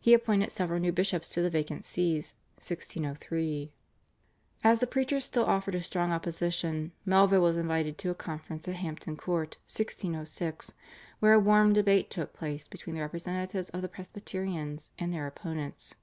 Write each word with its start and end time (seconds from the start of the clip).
He 0.00 0.14
appointed 0.14 0.50
several 0.50 0.80
new 0.80 0.92
bishops 0.92 1.28
to 1.34 1.42
the 1.42 1.50
vacant 1.50 1.84
Sees 1.84 2.32
(1603). 2.56 3.70
As 4.64 4.80
the 4.80 4.86
preachers 4.86 5.26
still 5.26 5.44
offered 5.44 5.74
a 5.74 5.82
strong 5.82 6.10
opposition 6.10 6.92
Melville 7.04 7.42
was 7.42 7.58
invited 7.58 7.98
to 7.98 8.08
a 8.08 8.14
conference 8.14 8.66
at 8.66 8.76
Hampton 8.76 9.14
Court 9.18 9.58
(1606) 9.66 10.72
where 11.20 11.34
a 11.34 11.38
warm 11.38 11.74
debate 11.74 12.08
took 12.08 12.32
place 12.32 12.66
between 12.66 12.96
the 12.96 13.02
representatives 13.02 13.68
of 13.68 13.82
the 13.82 13.90
Presbyterians 13.90 14.92
and 14.98 15.12
their 15.12 15.26
opponents. 15.26 15.96